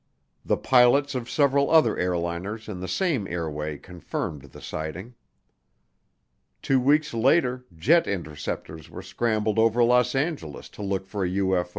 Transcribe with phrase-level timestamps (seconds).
[0.43, 5.13] The pilots of several other airliners in the same airway confirmed the sighting.
[6.63, 11.69] Two weeks later jet interceptors were scrambled over Los Angeles to look for a UFO.